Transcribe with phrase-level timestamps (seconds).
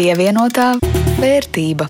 [0.00, 0.78] Pievienotā
[1.20, 1.84] vērtība.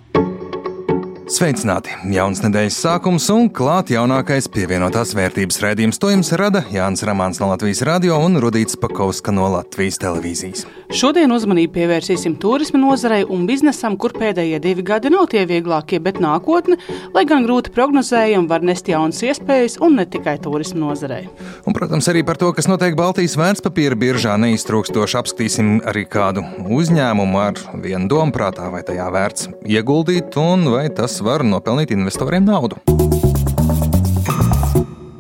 [1.31, 1.93] Sveicināti!
[2.11, 6.01] Jauns nedēļas sākums un klāt jaunākais pievienotās vērtības raidījums.
[6.03, 10.67] To jums rada Jānis Ramāns no Latvijas radio un Rudīts Pakauska no Latvijas televīzijas.
[10.91, 16.19] Šodien uzmanību pievērsīsim turisma nozarei un biznesam, kur pēdējie divi gadi nav tie vieglākie, bet
[16.19, 16.81] nākotne,
[17.15, 21.29] lai gan grūti prognozējami, var nest jaunas iespējas un ne tikai turisma nozarei.
[21.63, 27.39] Un, protams, arī par to, kas notiek Baltijas vērtspapīra biržā, neiztrūkstoši apskatīsim arī kādu uzņēmumu
[27.39, 32.83] ar vienu domu prātā, vai tajā vērts ieguldīt un vai tas var nopelnīt investoriem naudu.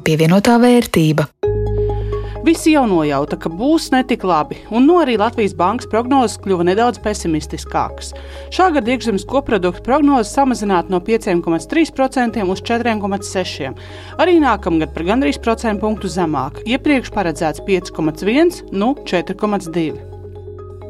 [0.02, 1.30] Pievienotā vērtība.
[2.40, 6.96] Visi jau nojauta, ka būs netik labi, un no arī Latvijas bankas prognozes kļuva nedaudz
[7.04, 8.14] pesimistiskākas.
[8.48, 13.88] Šā gada iekšzemes koprodukta prognozes samazināt no 5,3% uz 4,6%.
[14.24, 16.62] Arī nākamgad par gandrīz procentu punktu zemāk.
[16.64, 20.09] Iepriekš paredzēts 5,1, nu 4,2.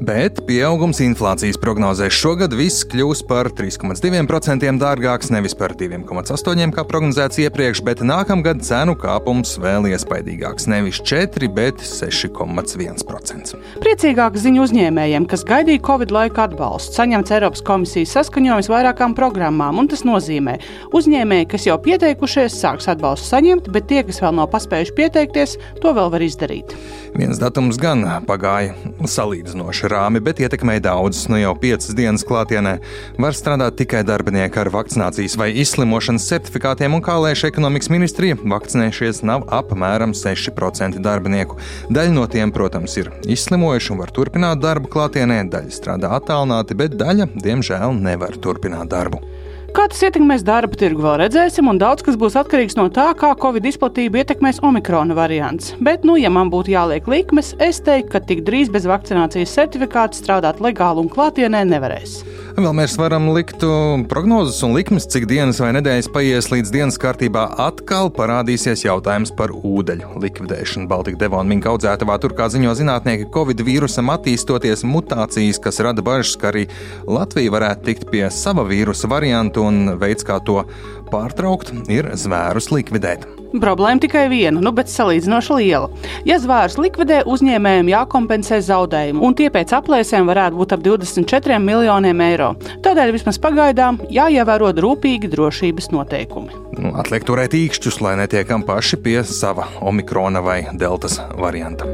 [0.00, 7.36] Bet pieaugums inflācijas prognozēs šogad viss kļūs par 3,2% dārgāks, nevis par 2,8% kā prognozēts
[7.44, 13.52] iepriekš, bet nākamgad cenu kāpums vēl iespaidīgāks- nevis 4, bet 6,1%.
[13.84, 19.88] Priecīgāka ziņa uzņēmējiem, kas gaidīja Covid laika atbalstu, saņemts Eiropas komisijas saskaņojums vairākām programmām, un
[19.88, 20.56] tas nozīmē,
[20.96, 25.92] uzņēmēji, kas jau pieteikušies, sāks atbalstu saņemt, bet tie, kas vēl nav paspējuši pieteikties, to
[25.92, 26.72] vēl var izdarīt.
[27.12, 28.72] Viens datums gan pagāja
[29.04, 31.28] salīdzinoši rāmi, bet ietekmēja daudzus.
[31.30, 32.76] Nu jau piecas dienas klātienē
[33.20, 39.22] var strādāt tikai darbinieki ar vakcinācijas vai izslimošanas certifikātiem, un kā lēš ekonomikas ministrija, vakcinējušies
[39.26, 41.58] nav apmēram 6% darbinieku.
[41.90, 46.98] Daļa no tiem, protams, ir izslimojuši un var turpināt darbu klātienē, daļa strādā attālināti, bet
[47.00, 49.22] daļa, diemžēl, nevar turpināt darbu.
[49.70, 53.28] Kā tas ietekmēs darba tirgu, vēl redzēsim, un daudz kas būs atkarīgs no tā, kā
[53.38, 55.76] Covid izplatību ietekmēs omikrona variants.
[55.78, 60.18] Bet, nu, ja man būtu jāliek likmes, es teiktu, ka tik drīz bez vakcinācijas certifikāta
[60.18, 62.16] strādāt legāli un klātienē nevarēs.
[62.60, 63.62] Vēl mēs varam likt
[64.10, 69.54] prognozes un likmes, cik dienas vai nedēļas paies līdz dienas kārtībā atkal parādīsies jautājums par
[69.54, 70.88] ūdeņu likvidēšanu.
[70.90, 76.34] Baltika Devona minka audzētavā tur, kā ziņo zinātnieki, Covid vīrusam attīstoties mutācijas, kas rada bažas,
[76.40, 76.66] ka arī
[77.06, 80.62] Latvija varētu tikt pie sava vīrusa variantu un veids, kā to
[81.10, 83.26] pārtraukt, ir zvērus likvidēt.
[83.50, 85.88] Problēma tikai viena, nu, bet salīdzinoši liela.
[86.28, 92.22] Ja zvērus likvidē, uzņēmējiem jākompensē zaudējumi, un tie pēc aplēsēm varētu būt ap 24 miljoniem
[92.28, 92.52] eiro.
[92.86, 96.60] Tādēļ vismaz pagaidām jāievēro rūpīgi drošības noteikumi.
[96.78, 101.90] Nu, atliek turēt īkšķus, lai netiekam paši pie sava omikrona vai deltas varianta.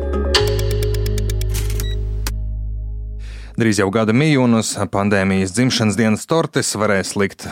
[3.56, 7.47] Drīz jau gada mījūnus pandēmijas dzimšanas dienas tortes varēs likt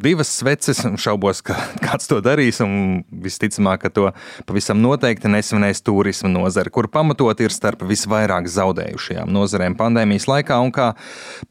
[0.00, 0.80] divas sveces.
[1.00, 2.60] Šaubos, ka kāds to darīs.
[2.64, 4.06] Un visticamāk, ka to
[4.48, 10.58] pavisam noteikti nesvinēs turisma nozare, kur pamatot ir starp visvairāk zaudējušajām nozarēm pandēmijas laikā.
[10.64, 10.92] Un kā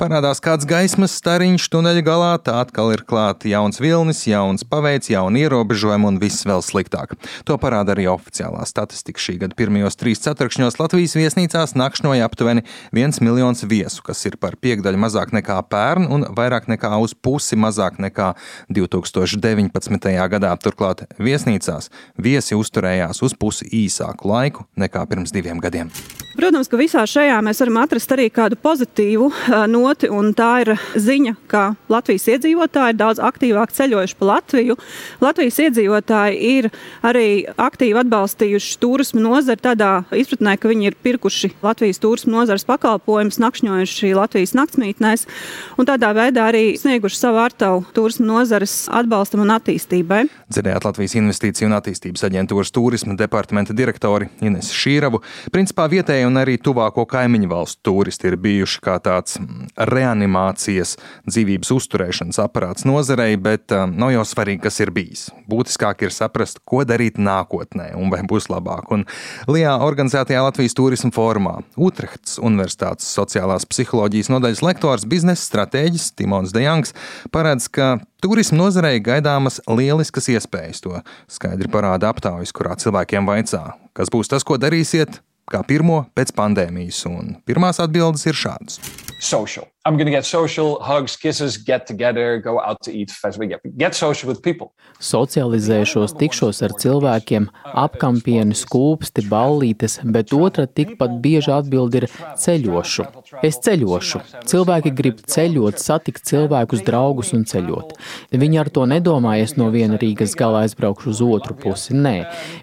[0.01, 5.45] parādās kāds gaismas stariņš tuneļa galā, tā atkal ir klāts jauns vilnis, jauns paveids, jauni
[5.45, 7.15] ierobežojumi un viss vēl sliktāk.
[7.47, 9.21] To parāda arī oficiālā statistika.
[9.21, 12.65] Šī gada pirmajos trīs ceturkšņos Latvijas viesnīcās nakšņoja aptuveni
[12.95, 17.59] viens miljons viesu, kas ir par piekdaļu mazāk nekā pērn un vairāk nekā uz pusi
[17.59, 18.33] mazāk nekā
[18.69, 20.13] 2019.
[20.35, 20.53] gadā.
[20.63, 25.91] Turklāt viesnīcās viesi uzturējās uz pusi īsāku laiku nekā pirms diviem gadiem.
[26.39, 29.25] Protams, ka visā šajā mēs varam atrast arī kādu pozitīvu
[29.67, 34.77] noti, un tā ir ziņa, ka Latvijas iedzīvotāji ir daudz aktīvāk ceļojuši pa Latviju.
[35.19, 36.69] Latvijas iedzīvotāji ir
[37.03, 37.25] arī
[37.59, 44.13] aktīvi atbalstījuši turismu nozari tādā izpratnē, ka viņi ir pirkuši Latvijas turismu nozares pakalpojumus, nakšņojuši
[44.15, 45.27] Latvijas naktsmītnēs
[45.75, 50.21] un tādā veidā arī snieguši savu ārtavu turismu nozares atbalstam un attīstībai.
[50.51, 55.21] Dzirdējāt Latvijas Investīciju un attīstības aģentūras turisma departamenta direktori Ines Šīravu.
[55.53, 60.95] Principā vietēji un arī tuvāko kaimiņu valstu turisti ir bijuši kā tāds mm, reanimācijas,
[61.29, 65.27] dzīvības uzturēšanas aparāts nozarei, bet um, nav jau svarīgi, kas ir bijis.
[65.49, 68.93] Būtiskāk ir saprast, ko darīt nākotnē un vai būs labāk.
[68.95, 69.05] Un
[69.49, 76.95] Lijā organizētajā Latvijas turisma formā Utrehtas Universitātes sociālās psiholoģijas nodaļas lektors, biznesa stratēģis Timons Dejangs
[77.33, 80.81] paredz, ka Turisma nozarei gaidāmas lieliskas iespējas.
[80.83, 80.97] To
[81.31, 83.61] skaidri parāda aptaujas, kurā cilvēkiem vaicā,
[83.95, 87.05] kas būs tas, ko darīsiet, kā pirmo pēc pandēmijas.
[87.07, 88.81] Un pirmās atbildes ir šādas.
[89.19, 89.67] Social.
[89.85, 93.95] I'm going to get social, hugs, kisses, get together, go out to eat, get, get
[93.95, 94.73] social with people.
[94.99, 103.05] Socializēšos, tikšos ar cilvēkiem, apkampieni, skūpsti, ballītes, bet otra tikpat bieža atbilde ir ceļošu.
[103.47, 104.21] Es ceļošu.
[104.51, 107.95] Cilvēki grib ceļot, satikt cilvēkus, draugus un ceļot.
[108.35, 111.95] Viņi ar to nedomā, es no viena Rīgas gala aizbraukšu uz otru pusi.
[111.95, 112.17] Nē,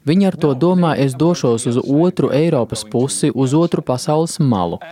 [0.04, 4.82] viņi ar to domā, es došos uz otru Eiropas pusi, uz otru pasaules malu.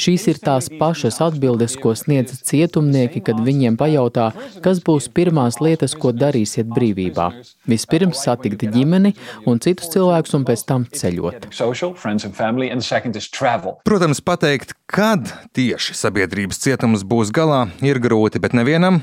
[0.00, 4.32] Šīs ir tās pašas dažas atbildes, ko sniedz cietumnieki, kad viņiem pajautā,
[4.62, 7.30] kas būs pirmās lietas, ko darīsiet brīvībā.
[7.66, 9.14] Vispirms satikt ģimeni
[9.46, 11.50] un citus cilvēkus, un pēc tam ceļot.
[13.84, 19.02] Protams, pateikt, kad tieši sabiedrības cietums būs galā, ir grūti, bet nevienam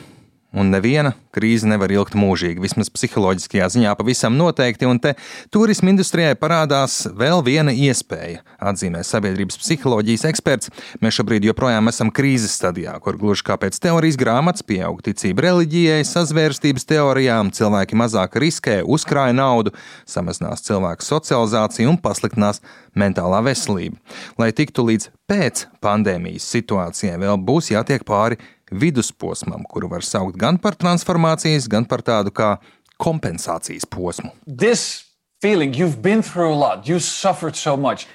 [0.51, 5.13] Un neviena krīze nevar ilgt mūžīgi, vismaz psiholoģiskajā ziņā pavisam noteikti, un te
[5.53, 10.73] turisma industrijai parādās vēl viena iespēja, atzīmē sabiedrības psiholoģijas eksperts.
[10.99, 16.03] Mēs šobrīd joprojām esam krīzes stadijā, kur gluži kā pēc teorijas grāmatas pieaug ticība reliģijai,
[16.11, 19.71] sazvērstības teorijām, cilvēki mazāk riskē, uzkrāja naudu,
[20.03, 22.59] samazinās cilvēku socializāciju un pasliktinās
[22.91, 24.03] mentālā veselība.
[24.35, 30.57] Lai tiktu līdz pēc pandēmijas situācijai, vēl būs jātiek pāri vidusposmam, kuru var saukt gan
[30.61, 32.55] par transformācijas, gan par tādu kā
[33.01, 34.31] kompensācijas posmu.
[34.45, 35.10] This
[35.41, 35.73] feeling
[36.59, 36.85] lot.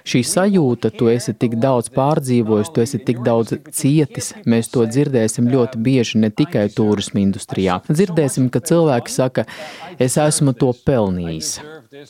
[0.06, 4.32] Šī sajūta, tu esi tik daudz pārdzīvojis, tu esi tik daudz cietis.
[4.46, 7.81] Mēs to dzirdēsim ļoti bieži ne tikai turisma industrijā.
[7.90, 9.46] Dzirdēsim, ka cilvēki saka,
[9.99, 11.56] es esmu to pelnījis.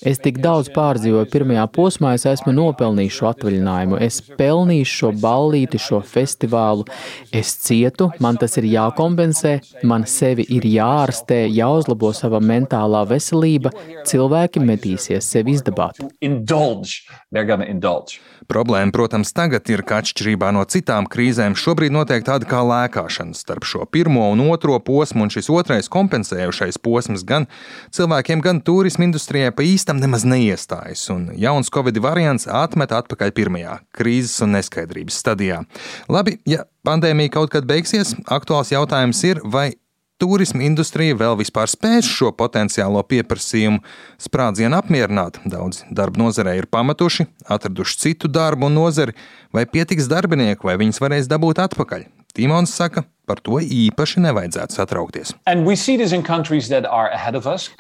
[0.07, 5.81] Es tik daudz pārdzīvoju pirmajā posmā, es esmu nopelnījis šo atvaļinājumu, es pelnīju šo ballīti,
[5.81, 6.87] šo festivālu.
[7.35, 13.73] Es cietu, man tas ir jākompensē, man sevi ir jāārstē, jāuzlabo sava mentālā veselība.
[14.09, 14.65] Cilvēki
[15.07, 16.01] metīsies sevi izdabāt.
[16.21, 17.07] Indulge.
[17.33, 18.21] They're gonna indulge.
[18.47, 23.65] Problēma, protams, tagad ir, ka atšķirībā no citām krīzēm, šobrīd notiek tāda kā lēkāšana starp
[23.65, 27.47] šo pirmo un otro posmu, un šis otrais kompensējušais posms gan
[27.91, 33.81] cilvēkiem, gan turisma industrijai pa īstam nemaz neiestājas, un jauns Covid variants atmet atpakaļ pirmajā
[33.97, 35.65] krīzes un neskaidrības stadijā.
[36.09, 39.73] Labi, ja pandēmija kaut kad beigsies, aktuāls jautājums ir, vai
[40.21, 43.83] turisma industrija vēl vispār spēs šo potenciālo pieprasījumu
[44.23, 45.41] sprādzienu apmierināt.
[45.49, 49.17] Daudz darba nozarē ir pametuši, atraduši citu darbu nozari,
[49.55, 52.09] vai pietiks darbinieku, vai viņus varēs dabūt atpakaļ.
[52.37, 55.31] Timons saka, par to īpaši nevajadzētu satraukties.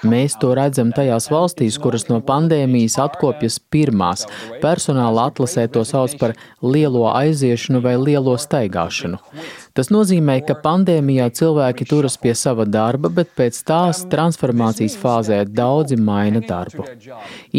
[0.09, 4.25] Mēs to redzam tajās valstīs, kuras no pandēmijas atkopjas pirmās.
[4.65, 6.33] Personāla atlasē to sauc par
[6.65, 9.21] lielo aiziešanu vai lielo staigāšanu.
[9.77, 15.99] Tas nozīmē, ka pandēmijā cilvēki turas pie sava darba, bet pēc tās transformācijas fāzē daudzi
[16.01, 16.87] maina darbu.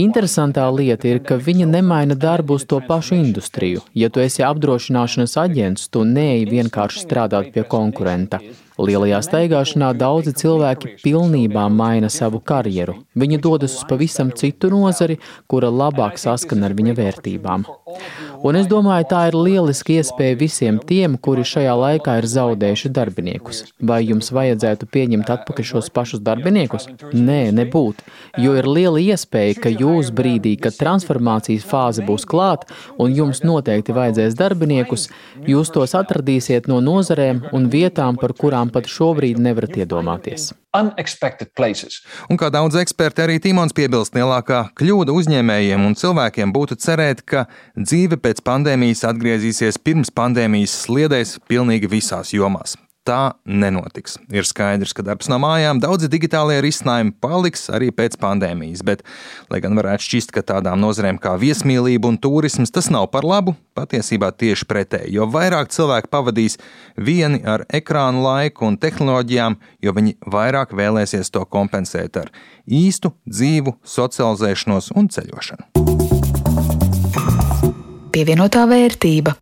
[0.06, 3.86] Interesantā lieta ir, ka viņa nemaina darbu uz to pašu industriju.
[3.94, 8.42] Ja tu esi apdrošināšanas aģents, tu neej vienkārši strādāt pie konkurenta.
[8.78, 13.00] Lielajā staigāšanā daudzi cilvēki pilnībā maina savu karjeru.
[13.18, 15.18] Viņi dodas uz pavisam citu nozari,
[15.50, 17.66] kura labāk saskana ar viņa vērtībām.
[18.46, 23.64] Un es domāju, tā ir lieliska iespēja visiem tiem, kuri šajā laikā ir zaudējuši darbiniekus.
[23.82, 26.86] Vai jums vajadzētu pieņemt atpakaļ šos pašus darbiniekus?
[27.18, 28.06] Nē, nebūtu.
[28.44, 32.70] Jo ir liela iespēja, ka jūs brīdī, kad transformācijas fāze būs klāta
[33.02, 35.08] un jums noteikti vajadzēs darbiniekus,
[35.50, 40.54] jūs tos atradīsiet no nozarēm un vietām, par kurām kurām pat šobrīd nevarat iedomāties.
[42.30, 47.48] Un kā daudz eksperti arī Timons piebilst, lielākā kļūda uzņēmējiem un cilvēkiem būtu cerēt, ka
[47.76, 52.78] dzīve pēc pandēmijas atgriezīsies pirms pandēmijas sliedēs pilnīgi visās jomās
[53.08, 54.18] tā nenotiks.
[54.34, 59.04] Ir skaidrs, ka darbs no mājām daudzi digitālie risinājumi paliks arī pēc pandēmijas, bet,
[59.52, 63.56] lai gan varētu šķist, ka tādām nozarēm kā viesmīlība un turisms tas nav par labu,
[63.78, 66.58] patiesībā tieši pretēji, jo vairāk cilvēku pavadīs
[66.98, 72.34] vieni ar ekrānu laiku un tehnoloģijām, jo viņi vairāk vēlēsies to kompensēt ar
[72.68, 75.64] īstu dzīvu, socializēšanos un ceļošanu.
[78.12, 79.36] Pievienotā vērtība.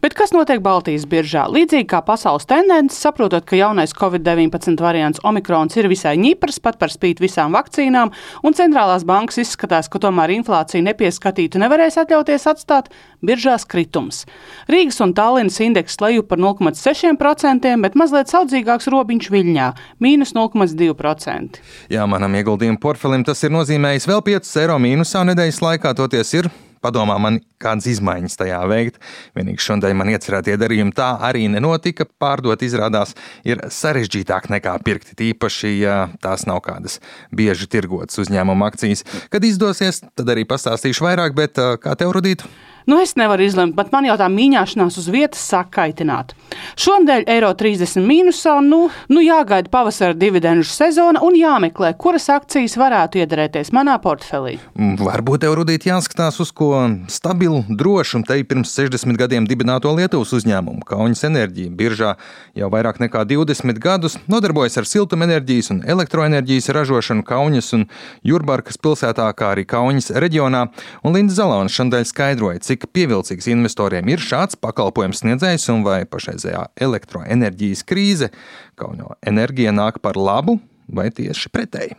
[0.00, 1.46] Bet kas notiek Baltijas biržā?
[1.50, 6.92] Līdzīgi kā pasaules tendence, saprotot, ka jaunais Covid-19 variants Omikrons ir visai ņiprs, pat par
[6.92, 8.12] spīti visām vakcīnām,
[8.46, 12.92] un centrālās bankas izskatās, ka tomēr inflāciju nepieskatītu nevarēs atļauties atstāt,
[13.26, 14.24] biržās kritums.
[14.70, 19.72] Rīgas un Tallinas indeks leju par 0,6%, bet mazliet saudzīgāks robiņš Viļņā-
[20.04, 21.60] mīnus 0,2%.
[21.90, 26.50] Jā, manam ieguldījumu portfelim tas ir nozīmējis vēl 5 eiro mīnusā nedēļas laikā, toties ir
[26.86, 29.00] padomā man, kādas izmaiņas tajā veikt.
[29.36, 32.06] Vienīgi šodien man iecerētie darījumi tā arī nenotika.
[32.06, 33.16] Pārdot izrādās
[33.46, 37.00] ir sarežģītāk nekā pirkt, tīpaši, ja tās nav kādas
[37.34, 39.04] bieži tirgotas uzņēmuma akcijas.
[39.32, 42.46] Kad izdosies, tad arī pastāstīšu vairāk, bet kā tev rudīt?
[42.86, 46.36] Nu, es nevaru izlemt, bet man jau tā mīņāšanās uz vietas sāk kaitināt.
[46.78, 53.18] Šonadēļ eiro 30 mīnusā, nu, nu jāgaida pavasara dividendžu sezona un jāmeklē, kuras akcijas varētu
[53.18, 54.60] iederēties manā portfelī.
[54.78, 56.68] Mm, varbūt tev rudīt jāskatās uz ko
[57.10, 60.86] stabilu, drošu un te pirms 60 gadiem dibināto Lietuvas uzņēmumu.
[60.86, 62.14] Kaunas enerģija biržā
[62.54, 67.88] jau vairāk nekā 20 gadus nodarbojas ar siltumenerģijas un elektroenerģijas ražošanu Kaunas un
[68.22, 70.68] Jurbarkas pilsētā, kā arī Kaunas reģionā,
[71.02, 76.02] un Linda Zalāna šodien skaidroja, cik cik pievilcīgs investoriem ir šāds pakalpojums sniedzējs un vai
[76.08, 78.30] pašreizējā elektroenerģijas krīze
[78.76, 80.58] Kauno enerģija nāk par labu
[80.92, 81.96] vai tieši pretēji.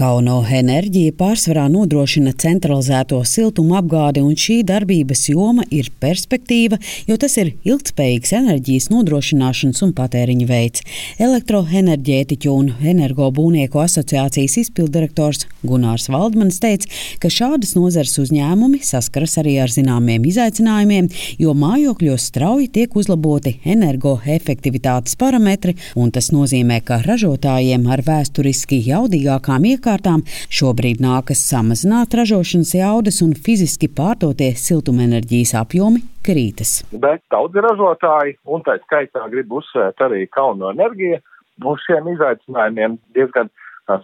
[0.00, 7.34] Kauno enerģija pārsvarā nodrošina centralizēto siltumu apgādi, un šī darbības joma ir perspektīva, jo tas
[7.42, 10.84] ir ilgspējīgs enerģijas nodrošināšanas un patēriņa veids.
[11.20, 16.88] Elektroenerģētiķu un energobūnieku asociācijas izpildirektors Gunārs Valdmanis teica,
[17.20, 21.12] ka šādas nozares uzņēmumi saskaras arī ar zināmiem izaicinājumiem,
[21.44, 29.68] jo mājokļos strauji tiek uzlaboti energoefektivitātes parametri, un tas nozīmē, ka ražotājiem ar vēsturiski jaudīgākām
[29.74, 36.82] iekārtām iekārtām, šobrīd nākas samazināt ražošanas jaudas un fiziski pārdotie siltumenerģijas apjomi krītas.
[36.92, 41.18] Bet daudzi ražotāji, un tā skaitā grib uzsvērt arī Kauno enerģiju,
[41.66, 43.50] uz šiem izaicinājumiem diezgan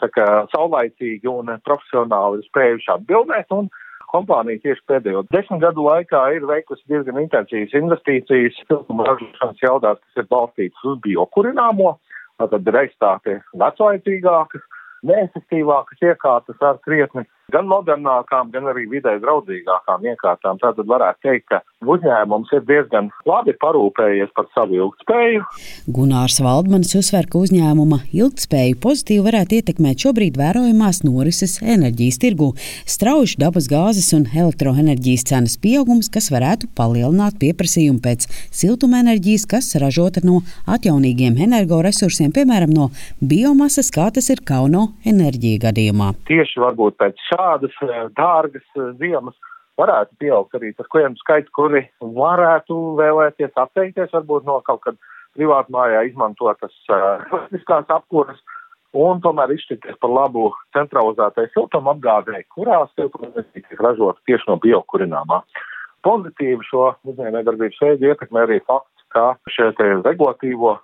[0.00, 3.52] saka, saulaicīgi un profesionāli spējuši atbildēt.
[4.06, 10.22] Kompānija tieši pēdējo desmit gadu laikā ir veikusi diezgan intensīvas investīcijas siltuma ražošanas jaudās, kas
[10.22, 11.96] ir balstītas uz biokurināmo,
[12.38, 14.62] tātad reizstāti veclaicīgākas,
[15.04, 20.58] neefektīvākas iekārtas ar krietni gan modernākām, gan arī vidē draudzīgākām iekārtām.
[20.58, 25.44] Tātad varētu teikt, ka uzņēmums ir diezgan labi parūpējies par savu ilgspēju.
[25.94, 32.48] Gunārs Valdmanis uzsver, ka uzņēmuma ilgspēju pozitīvi varētu ietekmēt šobrīd vērojamās norises enerģijas tirgu,
[32.96, 38.26] strauji dabas gāzes un elektroenerģijas cenas pieaugums, kas varētu palielināt pieprasījumu pēc
[38.58, 42.90] siltumenerģijas, kas ražota no atjaunīgiem energoresursiem, piemēram, no
[43.22, 46.10] biomasas, kā tas ir Kauno enerģija gadījumā.
[46.26, 49.36] Tieši varbūt pēc šādas eh, dārgas eh, ziemas
[49.76, 54.96] varētu pieaugt arī tas klientu skaits, kuri varētu vēlēties atteikties varbūt no kaut kad
[55.36, 58.40] privātmājā izmantotas elektriskās uh, apkuras
[58.96, 65.42] un tomēr izšķirties par labu centralizētai siltuma apgādēji, kurās siltumenerģija tiek ražota tieši no biokurināmā.
[66.06, 69.70] Pozitīvi šo uzņēmējdarbības veidu ietekmē arī fakts, ka šie
[70.04, 70.74] regulatīvo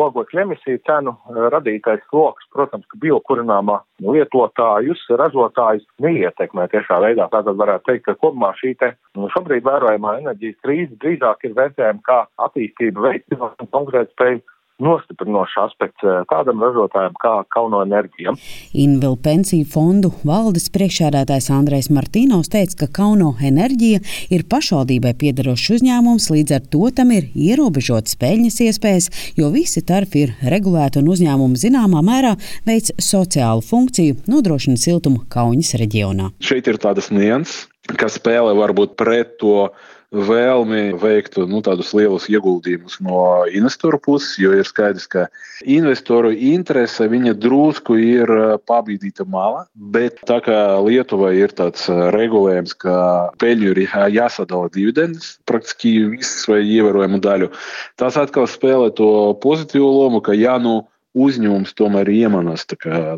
[0.00, 7.28] ogļu emisiju cenu eh, radītais sloks, protams, ka biokurināmā lietotājus, ražotājus neietekmē tiešā veidā.
[7.32, 12.04] Tātad varētu teikt, ka kopumā šī te nu, šobrīd vērojamā enerģijas krīze drīzāk ir vērtējama
[12.08, 12.18] kā
[12.48, 14.42] attīstība veicināt konkrētu spēju
[14.80, 18.34] nostiprinošs aspekts eh, tādam ražotājam kā Kauno enerģija.
[18.78, 24.02] Invilu pensiju fondu valdes priekšādātājs Andrejs Martīnovs teica, ka Kauno enerģija
[24.32, 30.26] ir pašvaldībai piedarošs uzņēmums, līdz ar to tam ir ierobežotas peļņas iespējas, jo visi tarifi
[30.26, 32.36] ir regulēti un uzņēmumi zināmā mērā
[32.68, 36.32] veic sociālu funkciju, nodrošina siltumu Kaunas reģionā.
[36.42, 37.66] Šeit ir tādas nianses,
[37.98, 39.70] kas spēlē varbūt pret to
[40.12, 45.26] vēlmi veikt nu, tādus lielus ieguldījumus no investoru puses, jo ir skaidrs, ka
[45.64, 48.32] investoru interese viņa drusku ir
[48.68, 52.96] pabīdīta mala, bet tā kā Lietuvai ir tāds regulējums, ka
[53.40, 57.52] peļņu ir jāsadala dividendes, praktiski visas vai ievērojamu daļu,
[58.00, 59.10] tas atkal spēlē to
[59.42, 60.82] pozitīvo lomu, ka ja nu
[61.18, 62.64] uzņēmums tomēr iemanās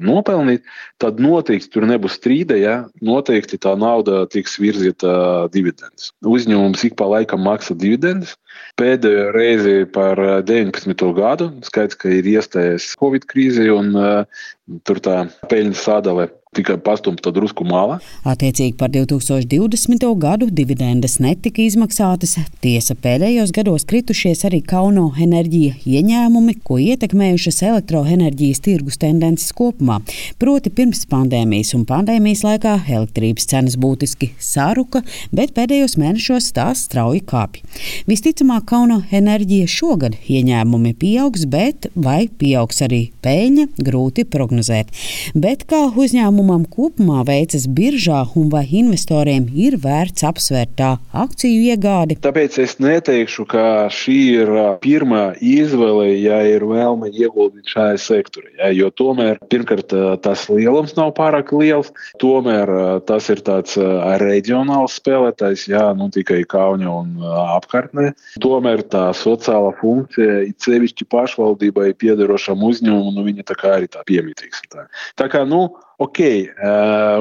[0.03, 0.65] nopelnīt,
[0.99, 2.75] tad noteikti tur nebūs strīda, ja
[3.05, 6.13] noteikti tā nauda tiks virzīta dividendus.
[6.27, 8.37] Uzņēmums ik pa laikam maksā dividendus.
[8.79, 11.07] Pēdējo reizi par 19.
[11.15, 14.43] gadu skaidrs, ka ir iestājies Covid krīze un uh,
[14.87, 17.99] tur tā peļņas sadale tikai pastumta drusku malā.
[18.29, 20.07] Attiecīgi par 2020.
[20.21, 22.37] gadu dividendes netika izmaksātas.
[22.63, 30.01] Tiesa pēdējos gados kritušies arī Kauno enerģija ieņēmumi, ko ietekmējušas elektroenerģijas tirgus tendences kopumā.
[30.41, 35.03] Proti pirms pandēmijas un pandēmijas laikā elektrības cenas būtiski saruka,
[35.35, 37.65] bet pēdējos mēnešos tās strauji kāpj.
[38.11, 44.91] Visticamāk, Kauno enerģija šogad ieņēmumi pieaugs, bet vai pieaugs arī peļņa, grūti prognozēt.
[45.37, 51.73] Bet kā uzņēmumi uzņēmumam kopumā veicas biržā un vai investoriem ir vērts apsvērt tā akciju
[51.73, 52.17] iegādi?
[52.21, 54.51] Tāpēc es neteikšu, ka šī ir
[54.83, 58.51] pirmā izvēle, ja ir vēlme ieguldīt šajā sektorā.
[58.59, 62.69] Ja, jo tomēr, pirmkārt, tas lielums nav pārāk liels, tomēr
[63.07, 63.79] tas ir tāds
[64.21, 67.17] reģionāls spēlētājs, ja nu tikai Kauņa un
[67.57, 68.13] apkārtnē.
[68.43, 74.05] Tomēr tā sociālā funkcija, it sevišķi pašvaldībai piederošam uzņēmumam, nu, viņa tā kā arī tā
[74.09, 74.65] piemītīgs.
[74.73, 74.87] Tā,
[75.21, 75.69] tā kā, nu,
[76.03, 76.21] Ok,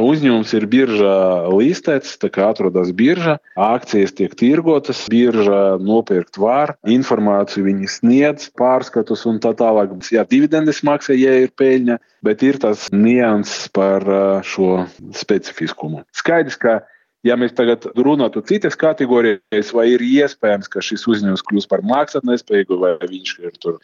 [0.02, 1.18] uzņēmums ir biržā
[1.54, 9.28] listēts, tā kā atrodas birža, akcijas tiek tirgotas, birža nopirkt var, informāciju viņi sniedz, pārskatus
[9.30, 9.94] un tā tālāk.
[10.10, 14.08] Jā, dividendes maksā, ja ir peļņa, bet ir tas nianses par
[14.48, 14.88] šo
[15.22, 16.02] specifiskumu.
[16.18, 16.82] Skaidrs, ka
[17.24, 22.76] Ja mēs tagad runātu citas kategorijas, vai ir iespējams, ka šis uzņēmums kļūs par maksātnespējīgu,
[22.82, 23.78] vai viņš ir tur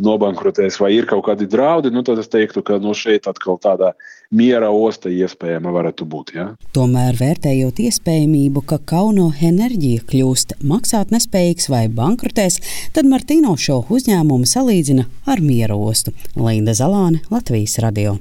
[0.00, 3.92] nobankrotēs vai ir kaut kādi draudi, nu, tad es teiktu, ka nu, šeit atkal tāda
[4.32, 6.32] miera osta iespējama varētu būt.
[6.36, 6.46] Ja?
[6.76, 12.60] Tomēr vērtējot iespējamību, ka Kauno enerģija kļūst maksāt nespējīgs vai bankrotēs,
[12.96, 16.16] tad Martīno šo uzņēmumu salīdzina ar miera ostu.
[16.36, 18.18] Linda Zalāne, Latvijas radio.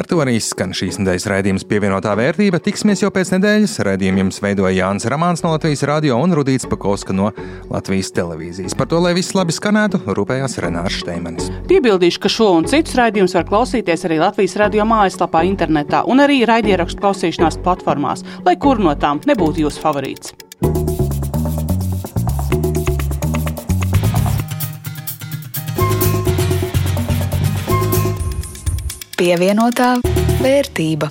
[0.00, 2.56] Ar to arī skan šīs nedēļas raidījums pievienotā vērtība.
[2.64, 3.74] Tiksimies jau pēc nedēļas.
[3.84, 7.28] Raidījumu jums veidoja Jānis Ramāns no Latvijas radio un Rudīts Pakauska no
[7.68, 8.72] Latvijas televīzijas.
[8.80, 11.50] Par to, lai viss labi skanētu, rūpējās Renārs Šteimanis.
[11.68, 16.46] Piebildīšu, ka šo un citus raidījumus var klausīties arī Latvijas radio mājaslapā, internetā un arī
[16.48, 20.32] raidierakstu klausīšanās platformās, lai kur no tām nebūtu jūsu favorīts.
[29.20, 29.98] Pievienotā
[30.40, 31.10] vērtība.